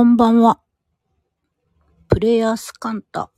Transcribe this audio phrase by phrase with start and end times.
[0.00, 0.62] こんばんは。
[2.08, 3.30] プレイヤースカンタ。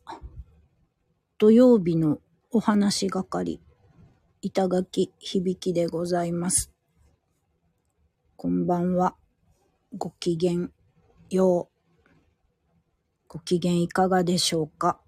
[1.37, 2.21] 土曜日の
[2.53, 3.60] お話係。
[4.42, 6.71] 板垣響きでございます。
[8.37, 9.17] こんばんは。
[9.98, 10.69] ご機嫌
[11.30, 11.69] よ
[12.07, 12.09] う。
[13.27, 15.01] ご機嫌いかがでしょうか？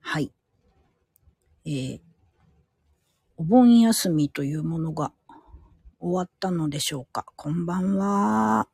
[0.00, 0.32] はい。
[1.64, 2.00] えー、
[3.36, 5.12] お盆休みというものが
[6.00, 7.24] 終わったのでしょうか？
[7.36, 8.66] こんばんは。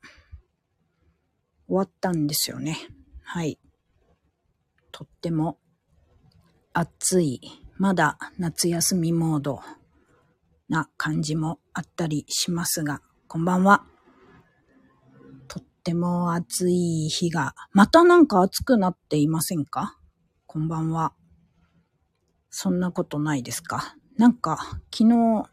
[1.73, 2.77] 終わったんですよね。
[3.25, 3.59] はい。
[4.91, 5.59] とっても
[6.75, 7.41] 暑い、
[7.79, 9.63] まだ夏休みモード
[10.69, 13.87] な感じもあったりしますが、こんばんは。
[15.49, 19.99] とっても暑い日が、またなんか暑くなっていませんか？
[20.47, 21.15] こんばんは。
[22.51, 23.97] そんなことないですか？
[24.19, 24.59] なんか
[24.95, 25.49] 昨日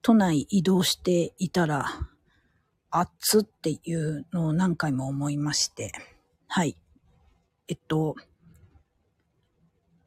[0.00, 1.84] 都内移動していたら、
[2.90, 5.92] 暑っていうのを何回も思いまして。
[6.48, 6.76] はい。
[7.68, 8.16] えっと、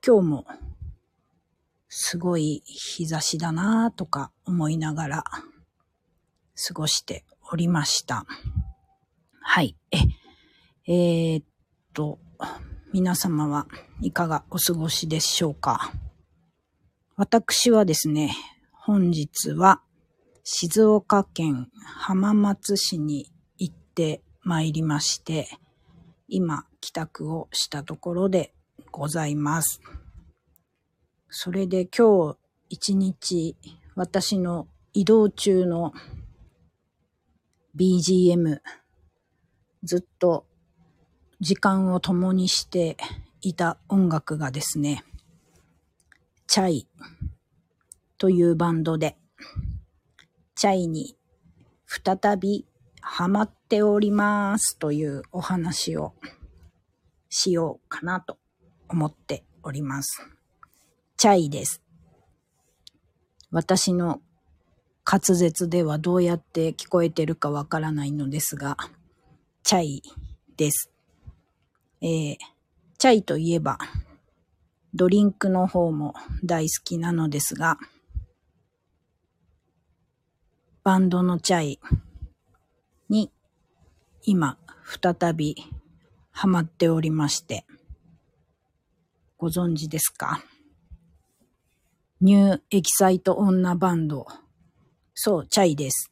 [0.06, 0.46] 今日も
[1.88, 5.24] すごい日差しだなぁとか思いながら
[6.68, 8.26] 過ごしておりました。
[9.40, 9.78] はい。
[9.92, 9.98] え、
[10.88, 11.46] えー、っ
[11.94, 12.20] と、
[12.92, 13.68] 皆様は
[14.02, 15.94] いかがお過ごしでしょうか？
[17.16, 18.36] 私はですね、
[18.72, 19.82] 本日は
[20.46, 25.48] 静岡県浜松市に行ってまいりまして、
[26.28, 28.54] 今帰宅をしたところで
[28.92, 29.80] ございます。
[31.30, 33.56] それで今日一日
[33.96, 35.94] 私の移動中の
[37.78, 38.60] BGM
[39.84, 40.46] ずっと
[41.40, 42.98] 時間を共にして
[43.40, 45.06] いた音楽がですね、
[46.48, 46.88] チャイ
[48.18, 49.16] というバンドで、
[50.64, 51.18] チャイに
[51.88, 52.66] 再び
[53.02, 56.14] ハマっておりますというお話を
[57.28, 58.38] しようかなと
[58.88, 60.26] 思っております。
[61.18, 61.82] チャイです。
[63.52, 64.22] 私の
[65.06, 68.78] 滑舌ではどうやって聞こえてるかわからないのですが、
[69.64, 70.02] チャイ
[70.56, 70.90] です。
[72.00, 72.38] えー、
[73.00, 73.80] チャイといえば、
[74.94, 77.80] ドリンクの方も大好きなのですが、
[80.84, 81.80] バンドのチャイ
[83.08, 83.32] に
[84.24, 84.58] 今
[85.02, 85.56] 再び
[86.32, 87.66] ハマっておりまして、
[89.38, 90.44] ご存知ですか？
[92.20, 94.28] ニューエキサイト女バンド。
[95.14, 96.12] そう、チャイです。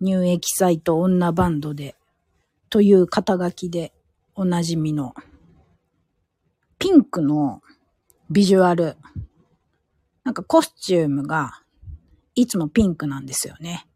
[0.00, 1.94] ニューエキサイト女バンドで、
[2.70, 3.92] という肩書きで
[4.34, 5.14] おなじみの、
[6.78, 7.60] ピンクの
[8.30, 8.96] ビジュアル。
[10.24, 11.60] なんかコスチュームが
[12.34, 13.86] いつもピンクなんですよね。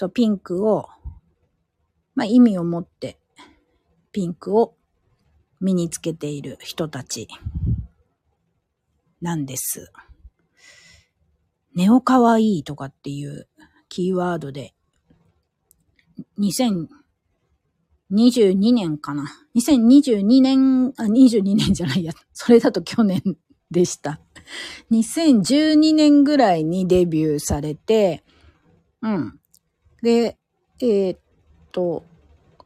[0.00, 0.88] そう、ピンクを、
[2.14, 3.18] まあ意味を持って
[4.12, 4.76] ピンクを
[5.60, 7.26] 身につけている人たち
[9.20, 9.90] なんです。
[11.74, 13.48] ネオかわいいとかっていう
[13.88, 14.72] キーワードで、
[16.38, 16.86] 2022
[18.72, 19.24] 年かな。
[19.56, 22.12] 2022年、あ、22年じゃないや。
[22.32, 23.36] それだと去年
[23.72, 24.20] でした。
[24.92, 28.22] 2012年ぐらいにデビューされて、
[29.02, 29.40] うん。
[30.02, 30.36] で、
[30.80, 31.18] えーっ
[31.72, 32.04] と、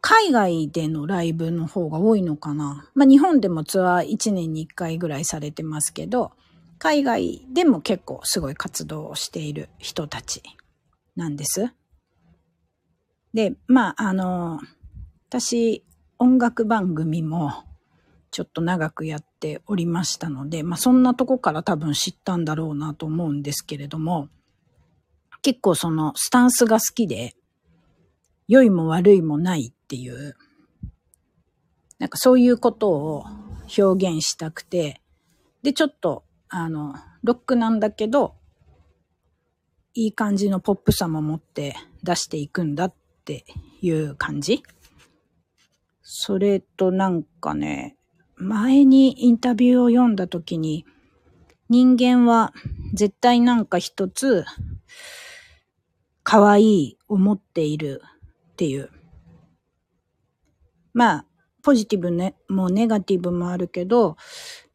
[0.00, 2.90] 海外でのライブの方が多いのかな。
[2.94, 6.32] まあ、日本でもツアー1年に1回ぐらいされてますけど、
[6.78, 10.42] 海外でも結構すごい活動をしている人たち
[11.14, 11.72] なんです。
[13.32, 14.60] で、まあ、あの、
[15.28, 15.84] 私、
[16.18, 17.52] 音楽番組も
[18.32, 24.28] ちょっと長くやっておりましたので、まあ、そんなとこから多分知ったんだろうなと思うんですけれども、
[25.42, 27.34] 結構そのスタンスが好きで、
[28.48, 30.36] 良いも悪いもないっていう、
[31.98, 33.24] なんかそういうことを
[33.78, 35.00] 表現したくて、
[35.62, 38.34] で、ちょっと、あの、ロックなんだけど、
[39.94, 43.44] いい感じのポップさも持って出していくんだって
[43.80, 44.62] いう感じ。
[46.02, 47.96] それとなんかね、
[48.36, 50.84] 前にインタビューを読んだ時に、
[51.68, 52.52] 人間は
[52.92, 54.44] 絶対なんか一つ、
[56.22, 58.02] 可愛い思っている
[58.52, 58.90] っていう。
[60.94, 61.26] まあ、
[61.62, 64.16] ポジティブね、もうネガティブもあるけど、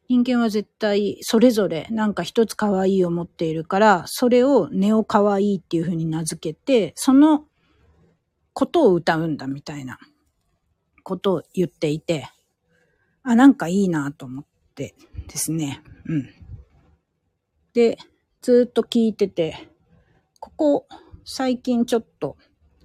[0.08, 7.44] 人間は絶対それぞれなんか一つ可愛い思っているから、それをネオ可愛いっていう風に名付けて、その
[8.54, 9.98] ことを歌うんだみたいな
[11.02, 12.28] ことを言っていて、
[13.22, 14.94] あ、なんかいいなと思って
[15.28, 15.82] ですね。
[16.06, 16.30] うん。
[17.74, 17.98] で、
[18.40, 19.68] ずっと聞いてて、
[20.40, 20.86] ここ
[21.30, 22.38] 最近ちょっと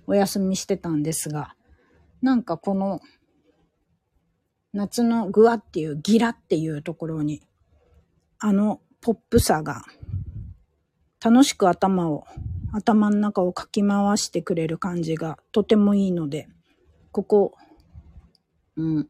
[0.06, 1.56] お休みしてたんですが、
[2.22, 3.00] なんかこの、
[4.74, 7.42] 夏のグワっていうギラっていうところに、
[8.40, 9.84] あのポップさが、
[11.24, 12.26] 楽しく頭を、
[12.74, 16.50] 頭の中をかき回してくれる感じがとてもいいので、
[17.14, 17.54] ここ、
[18.76, 19.10] うん、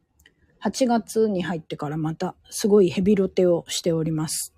[0.62, 4.54] 8月に入ってからまたすごいヘビロテをしております。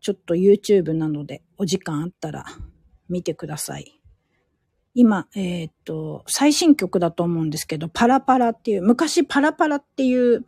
[0.00, 2.46] ちょっと YouTube なのでお時間あったら
[3.08, 4.00] 見てください。
[4.94, 10.44] 今、えー、っと、最新曲だと思うんですけど、パラパラっていう、昔パラパラっていう、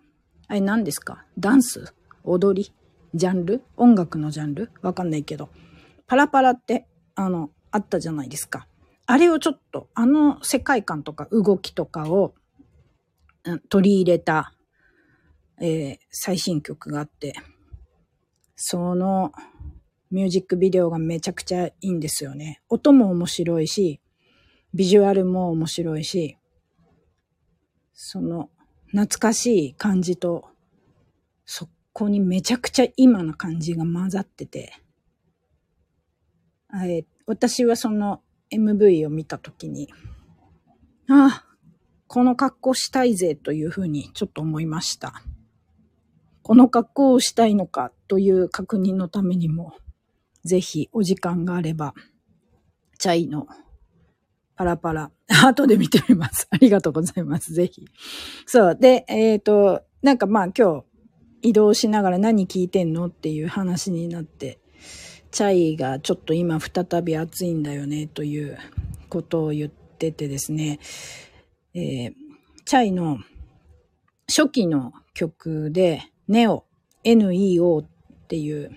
[0.48, 1.24] あれ何ですか？
[1.36, 1.92] ダンス？
[2.22, 2.72] 踊り？
[3.14, 3.62] ジャンル？
[3.76, 4.70] 音楽のジャンル？
[4.82, 5.48] わかんないけど。
[6.06, 6.86] パラパラって、
[7.16, 8.68] あの、あったじゃないですか。
[9.06, 12.34] あれをちょっと、あの世界観とか動きとかを、
[13.44, 14.52] うん、取り入れた、
[15.60, 17.34] えー、最新曲があって、
[18.54, 19.32] その
[20.10, 22.62] ミュージックビデオがめちゃくちゃいいんですよね。
[22.68, 24.00] 音も面白いし、
[24.74, 26.36] ビジュアルも面白いし、
[27.94, 28.50] その
[28.86, 30.44] 懐かしい感じと、
[31.44, 34.74] そこにめちゃくちゃ今の感じが混ざってて、
[36.84, 39.88] え私はその MV を見たときに、
[41.08, 41.56] ああ、
[42.06, 45.22] この格好したいぜというふうにちょっと思いました。
[46.42, 49.74] この格好をしたいのかという確認のためにも、
[50.46, 51.94] ぜひお時間があれば、
[52.98, 53.46] チャイの
[54.56, 55.10] パラパラ。
[55.44, 56.48] 後で見てみます。
[56.50, 57.52] ありがとうございます。
[57.52, 57.84] ぜひ。
[58.46, 58.76] そう。
[58.80, 60.84] で、えっ、ー、と、なんかまあ今日
[61.42, 64.58] 移動しながら何聞いてんのっていう話になって、
[65.30, 68.56] チャイがちょっと今再び暑いんだよねという
[69.10, 70.78] ことを言っててですね、
[71.74, 72.12] えー、
[72.64, 73.18] チャイの
[74.28, 76.64] 初期の曲で、ネオ、
[77.04, 78.70] NEO っていう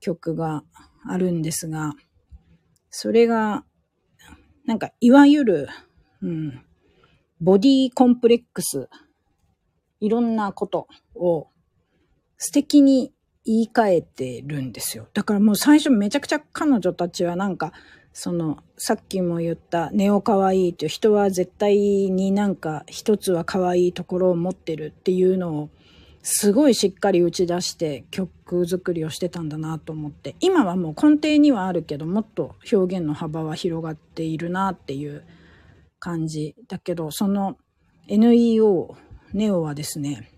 [0.00, 0.62] 曲が
[1.08, 1.94] あるんですが、
[2.90, 3.64] それが
[4.66, 5.68] なんか、いわゆる、
[6.22, 6.60] うん、
[7.40, 8.88] ボディコンプレックス、
[10.00, 11.46] いろんなことを
[12.36, 13.12] 素敵に
[13.44, 15.06] 言い換えてるんですよ。
[15.14, 17.72] だからもう最初めちゃくちゃ彼女たちはなんか、
[18.12, 25.70] その、さっきも言ったネオ可愛いという人は絶対になんか一つは可愛いところを持ってるっていうのを
[26.28, 35.24] すごいしっかり打ち出して曲作りをしてたんだなと思って今はもう根底にはあるけどもっと表現の幅は広がっているなっていう
[36.00, 37.56] 感じだけどその
[38.08, 38.96] NEO
[39.34, 40.32] ネオはですね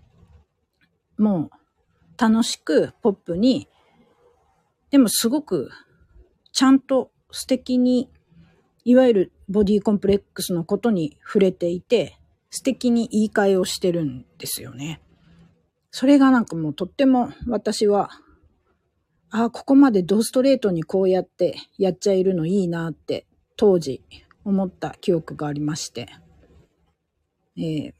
[1.17, 3.67] もう楽しくポップに
[4.91, 5.71] でもすごく
[6.51, 8.11] ちゃんと素敵に
[8.85, 12.19] いわゆるボディコンプレックスのことに触れていて
[12.51, 15.01] 素敵に言い換えをしてるんですよね。
[15.91, 18.09] それがなんかもうとっても私は、
[19.31, 24.03] ああ、ここまでドストレートにこうやってやっちゃえるのいいなって当時
[24.43, 26.07] 思った記憶がありまして、
[27.57, 27.93] えー、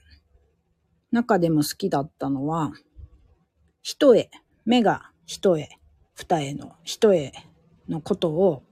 [1.11, 2.71] 中でも好きだったのは、
[3.81, 4.29] 一重、
[4.65, 5.67] 目が一重、
[6.15, 7.31] 二重の一重
[7.87, 8.63] のことを、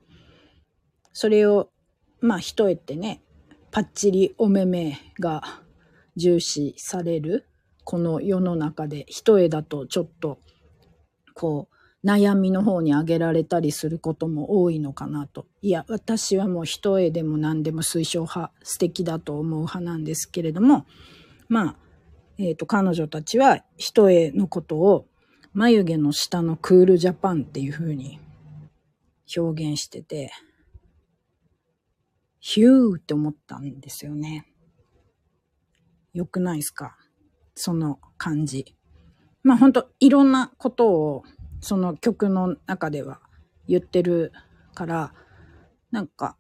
[1.14, 1.70] それを、
[2.20, 3.22] まあ一重ってね、
[3.72, 5.44] パッチリお目目が
[6.16, 7.48] 重視される
[7.90, 10.40] この世の中で一重だとちょっと
[11.34, 11.70] こ
[12.04, 15.48] う悩みの方に挙げられたりすることも多いのかなと。
[15.62, 20.86] いや、私はもう一重でも何でも推奨派、素敵だと思う派なんですけれども、
[21.48, 21.76] まあ、
[22.38, 25.08] えっ、ー、と、彼女たちは一重のことを
[25.54, 28.20] 眉毛の下のクールジャパンっていう風に
[29.38, 30.34] 表現してて、
[32.42, 34.46] ヒューって思ったんですよね。
[36.14, 36.98] よくないですか？
[37.58, 38.76] その感じ。
[39.44, 41.24] まあ本当いろんなことを
[41.60, 43.20] その曲の中では
[43.68, 44.32] 言ってる
[44.74, 45.14] から、
[45.92, 46.38] なんか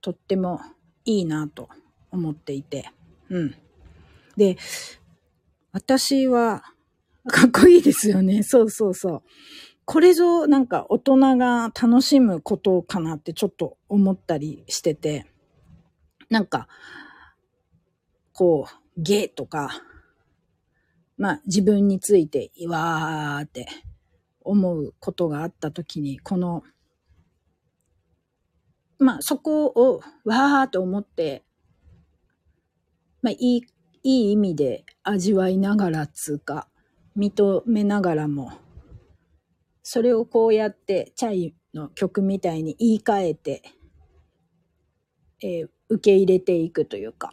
[0.00, 0.60] とっても
[1.04, 1.68] いいなと
[2.10, 2.90] 思っていて。
[3.30, 3.54] うん。
[4.36, 4.56] で、
[5.72, 6.62] 私は、
[7.30, 8.42] かっこいいですよね。
[8.44, 9.22] そうそうそう。
[9.84, 15.26] これぞなんか大人が楽しむことかなってちょっと思ったりしてて、
[16.28, 16.68] なんか、
[18.32, 19.70] こう、ゲとか、
[21.16, 23.66] まあ自分についてわーって
[24.40, 26.64] 思うことがあったときに、この、
[28.98, 31.44] まあそこをわーって思って、
[33.22, 33.62] まあいい、
[34.02, 36.66] いい意味で味わいながらつうか、
[37.16, 38.52] 認めながらも、
[39.84, 43.62] それをこうやってチャイの曲みたいに言い換えて、
[45.40, 47.30] えー、受け入れていくというか、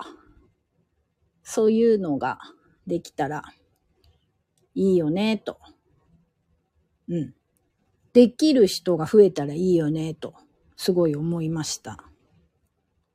[1.45, 2.39] そういうのが
[2.87, 3.43] できたら
[4.73, 5.59] いいよね、と。
[7.07, 7.33] うん。
[8.13, 10.33] できる人が増えたらいいよね、と、
[10.75, 12.03] すごい思いました。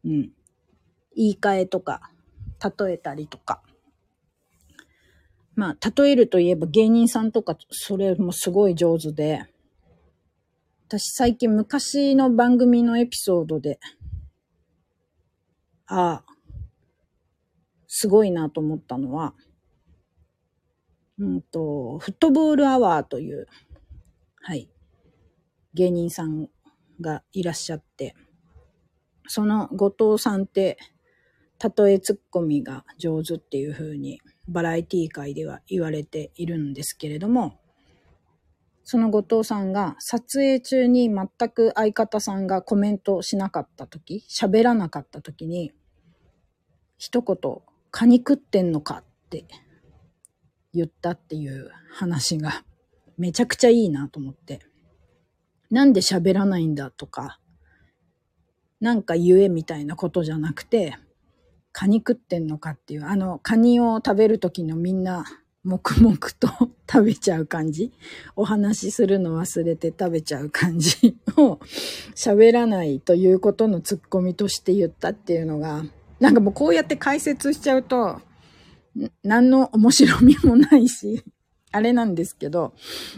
[0.04, 0.30] うん。
[1.16, 2.10] 言い換えとか、
[2.78, 3.62] 例えたりとか。
[5.56, 9.42] まあ、例えるといえば芸人さんとか、それもすごい上手で、
[10.86, 13.80] 私最近昔の番組のエピソードで、
[15.86, 16.29] ああ、
[17.92, 19.34] すごいなと思ったのは、
[21.18, 23.48] うんと、フットボールアワーという、
[24.40, 24.70] はい、
[25.74, 26.46] 芸人さん
[27.00, 28.14] がいらっしゃって、
[29.26, 30.78] その後藤さんって、
[31.76, 37.58] 例えツッコミが上手っていう風にバラエティ界では言われているんですけれども、
[38.84, 45.72] その後藤さんが撮影中に全く相方さんがコメントしなかった時、喋らなかった時に、
[46.96, 47.36] 一言、
[47.90, 49.44] カニ食ってんのかって
[50.72, 52.64] 言ったっていう話が
[53.18, 54.60] めちゃくちゃいいなと思って。
[55.70, 57.38] なんで喋らないんだとか、
[58.80, 60.96] なんか言えみたいなことじゃなくて、
[61.72, 65.24] カニ食ってんのかっていう、あの、カニを食べるときのみんな、
[65.62, 66.48] 黙々と
[66.90, 67.92] 食べちゃう感じ
[68.34, 71.60] お話しするの忘れて食べちゃう感じを
[72.14, 75.84] 喋らないということのツッコミとして言ったっていうのが、
[76.20, 78.20] なんかもうこうやって解説しちゃうと、
[79.22, 81.24] 何の面白みもないし、
[81.72, 82.74] あれなんですけど、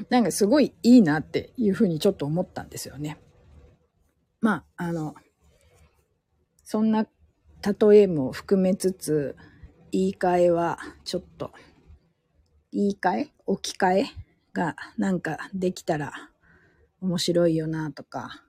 [0.09, 3.19] なんかすごいいいなっていうふうにちょっと思ったんですよね。
[4.41, 5.15] まあ、あの、
[6.63, 7.07] そんな
[7.81, 9.37] 例えも含めつつ、
[9.91, 11.53] 言い換えはちょっと、
[12.73, 14.07] 言い換え置き換え
[14.53, 16.13] がなんかできたら
[17.01, 18.43] 面白いよなとか、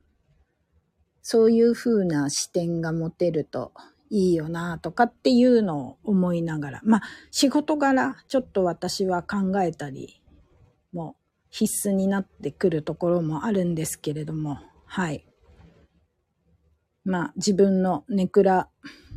[1.22, 3.72] そういう風な視点が持てると
[4.14, 7.02] いいよなとかっていうのを思いながら、まあ
[7.32, 10.22] 仕事柄ちょっと私は考えたり
[10.94, 11.16] も
[11.50, 15.26] 必須になってくるところもあるんですけれども、はい。
[17.04, 18.70] まあ自分のネクラ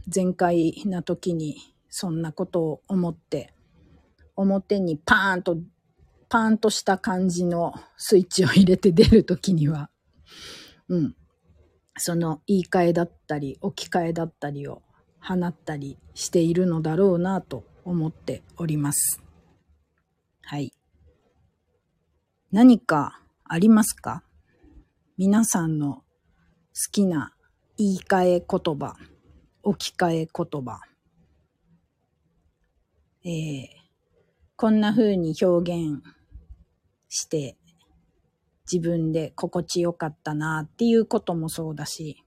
[0.09, 1.59] 全開な時に
[1.91, 3.53] そんなことを思って、
[4.35, 5.59] 表にパーンと、
[6.31, 9.91] パーンとした感じのスイッチを入れて出る時には、
[10.88, 11.17] うん。
[11.99, 14.83] その言い換えだったり置き換えだったりを
[15.26, 19.21] 放ったりしているのだろうなと思っております。
[20.42, 20.73] はい。
[22.52, 24.23] 何かありますか？
[25.16, 26.04] 皆さんの好
[26.92, 27.33] きな
[27.76, 28.95] 言い換え言葉。
[29.64, 30.80] 置き換え言葉。
[33.25, 33.66] えー、
[34.54, 36.02] こんな風に表現
[37.09, 37.56] して
[38.71, 42.23] 自分で心地よかったなっていうこともそうだし、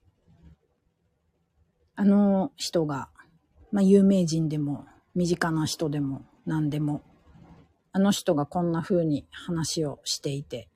[2.00, 3.10] あの人が、
[3.74, 7.02] まあ有名人でも身近な人でも何でも、
[7.92, 10.70] あの人がこんな風に話をしていて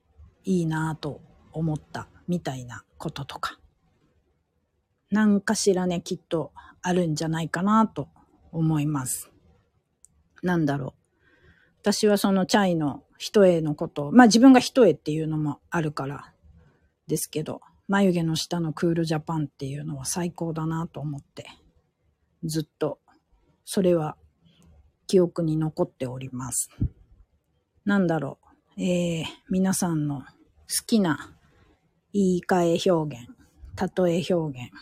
[0.44, 3.58] いいなぁと思ったみたいなこととか。
[5.10, 6.52] 何かしらね、きっと
[6.82, 8.08] あるんじゃないかなと
[8.52, 9.30] 思います。
[10.42, 10.92] なんだろう。
[11.80, 16.34] 私はそのチャイの一重のことまあ自分が一重っていうのもあるから
[17.06, 21.46] ですけど、眉毛の下のクールジャパンっていうのは最高だなと思って、
[22.44, 22.98] ずっと
[23.64, 24.16] それは
[25.06, 26.70] 記憶に残っております。
[27.84, 28.38] なんだろ
[28.76, 28.82] う。
[28.82, 30.26] えー、皆さんの好
[30.86, 31.36] きな
[32.12, 33.28] 言い換え表現、
[33.96, 34.72] 例え表現、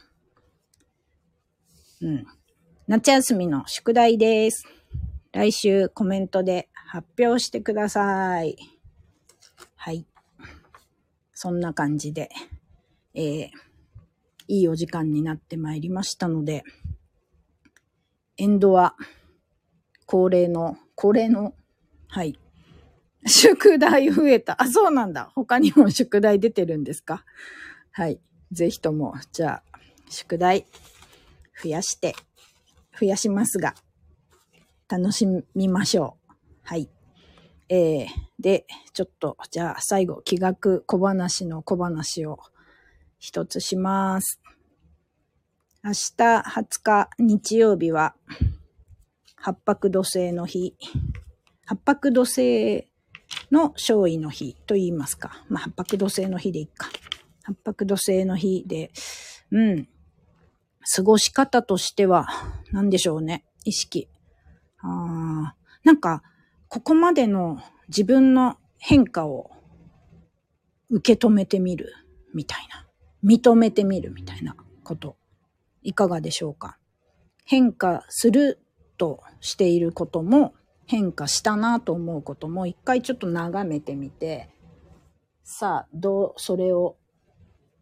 [2.02, 2.26] うん。
[2.88, 4.64] 夏休みの宿題です。
[5.32, 8.56] 来週コメントで発表してください。
[9.76, 10.06] はい。
[11.32, 12.28] そんな感じで、
[13.14, 13.50] えー、
[14.48, 16.64] いいお時間になってまいりましたので、
[18.36, 18.96] エンドは
[20.06, 21.54] 恒例の、恒例の、
[22.08, 22.38] はい。
[23.26, 24.60] 宿題増えた。
[24.60, 25.30] あ、そうなんだ。
[25.34, 27.24] 他にも宿題出てるんですか？
[27.92, 28.20] はい。
[28.50, 29.78] ぜひとも、じゃあ、
[30.10, 30.66] 宿題
[31.62, 32.14] 増やして、
[32.98, 33.74] 増やしますが、
[34.88, 36.34] 楽しみましょう。
[36.62, 36.90] はい。
[37.68, 38.06] えー、
[38.38, 42.40] で、ちょっと、じゃあ最後、気学小話の小話を
[43.24, 44.40] 一つします。
[45.84, 45.96] 明日
[46.40, 48.16] 20日日曜日は、
[49.36, 50.74] 八白土星の日。
[51.64, 52.88] 八白土星
[53.52, 55.44] の勝利の日と言いますか。
[55.48, 56.88] まあ、八白土星の日でいいか。
[57.44, 58.90] 八白土星の日で、
[59.52, 59.88] うん。
[60.96, 62.26] 過ごし方としては、
[62.72, 63.44] 何でしょうね。
[63.64, 64.08] 意識。
[64.80, 66.24] あなんか、
[66.66, 69.52] ここまでの自分の変化を
[70.90, 71.94] 受け止めてみる
[72.34, 72.88] みたいな。
[73.24, 75.16] 認めてみるみたいなこと。
[75.82, 76.78] いかがでしょうか？
[77.44, 78.60] 変化する
[78.98, 80.54] としていることも
[80.86, 84.50] 変化したなと思うことも一回ちょっと眺めてみて
[85.42, 86.96] さあどうそれを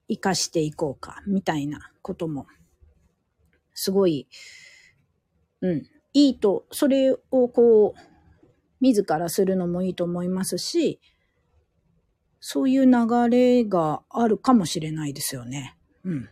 [0.08, 2.46] 活かしていこうかみたいなことも
[3.74, 4.28] すごい、
[5.62, 5.82] うん、
[6.12, 8.00] いいと、それをこう、
[8.80, 11.00] 自らするのもいいと思いますし、
[12.40, 15.76] そういう流れがあるかもしれないですよね。
[16.04, 16.28] うん。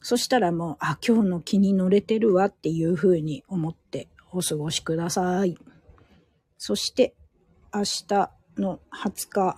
[0.00, 5.56] そしたらもう、あ、今日の気に乗れてるわっていうふうに思ってお過ごしください。
[6.58, 7.14] そして、
[7.74, 9.56] 明日の20日、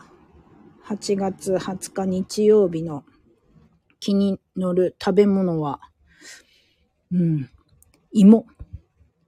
[0.87, 3.05] 8月20日日曜日の
[4.00, 5.81] 気に乗る食べ物は、
[7.12, 7.50] うん、
[8.12, 8.47] 芋。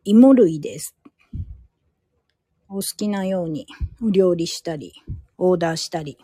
[0.05, 0.97] 芋類です。
[2.69, 3.67] お好きなように
[4.03, 4.93] お料理したり、
[5.39, 6.19] オーダーしたり、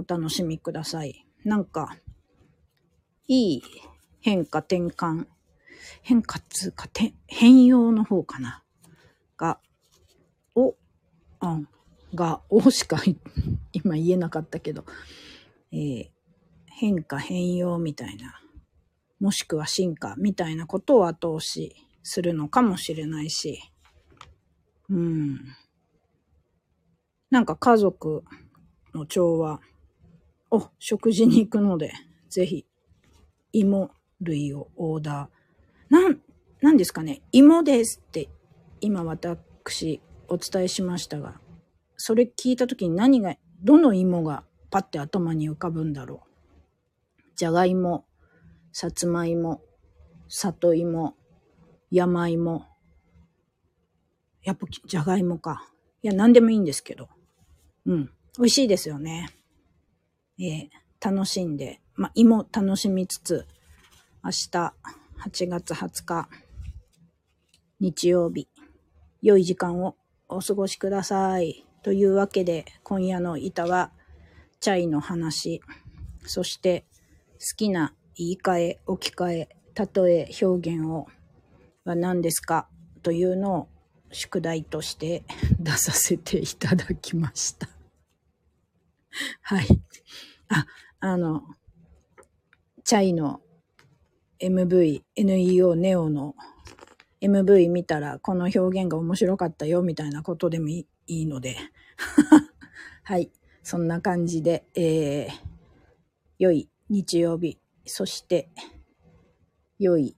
[0.00, 1.26] お楽しみください。
[1.44, 1.94] なんか、
[3.28, 3.62] いい
[4.20, 5.26] 変化転換、
[6.00, 6.88] 変化つうか、
[7.26, 8.64] 変容の方かな。
[9.36, 9.60] が、
[10.54, 11.68] お、うん、
[12.14, 12.96] が、おしか
[13.72, 14.86] 今言えなかったけど、
[15.70, 16.10] えー、
[16.66, 18.40] 変化変容みたいな、
[19.18, 23.60] もしくは進化みたいなことを後押しするのかもしれないし、
[24.88, 25.40] うん。
[27.28, 28.24] なんか家族
[28.94, 29.60] の調和
[30.50, 31.92] お、食事に行くので、
[32.28, 32.66] ぜひ、
[33.52, 33.90] 芋
[34.20, 35.92] 類をオーダー。
[35.92, 36.20] なん、
[36.60, 37.22] なんですかね。
[37.32, 38.28] 芋ですって、
[38.80, 41.40] 今私お伝えしましたが、
[41.96, 47.22] それ聞いた時に何が、どの芋がパッて頭に浮かぶんだろう。
[47.36, 48.04] じゃがいも、
[48.72, 49.62] さつまいも、
[50.28, 51.14] 里芋、
[51.90, 52.66] 山芋。
[54.42, 55.68] やっぱじゃがいもか。
[56.02, 57.08] いや、何でもいいんですけど。
[57.86, 58.10] うん。
[58.38, 59.28] 美味しいですよね。
[60.40, 63.46] えー、楽しんで、まあ、芋楽しみつつ、
[64.24, 64.74] 明日
[65.22, 66.28] 8月20日、
[67.78, 68.48] 日曜日、
[69.20, 69.96] 良い時間を
[70.28, 71.66] お過ごしください。
[71.82, 73.92] というわけで、今夜の板は、
[74.60, 75.60] チャイの話、
[76.24, 76.84] そして
[77.38, 81.06] 好きな言い換え、置き換え、例え、表現を、
[81.84, 82.68] は何ですか
[83.02, 83.68] というのを
[84.10, 85.24] 宿題として
[85.58, 87.68] 出させていただきました。
[89.42, 89.66] はい。
[90.50, 90.66] あ、
[91.00, 91.42] あの、
[92.84, 93.40] チャイの
[94.40, 96.34] MV、NEO ネオの
[97.20, 101.56] MV 見たらこの表現が面白かったよみたいなことでもいいので。
[103.04, 103.30] はい。
[103.62, 105.30] そんな感じで、えー、
[106.38, 108.48] 良い日曜日、そして
[109.78, 110.16] 良い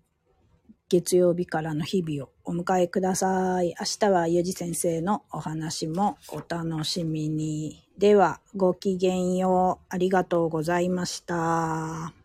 [0.92, 3.68] 月曜日からの日々をお迎えください。
[3.68, 7.88] 明日はゆじ先生のお話もお楽しみに。
[7.96, 9.86] では、ごきげんよう。
[9.88, 12.21] ありがとうございました。